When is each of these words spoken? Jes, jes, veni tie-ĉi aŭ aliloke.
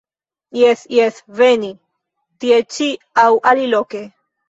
Jes, 0.59 0.81
jes, 0.95 1.19
veni 1.43 1.71
tie-ĉi 2.41 2.91
aŭ 3.29 3.31
aliloke. 3.55 4.07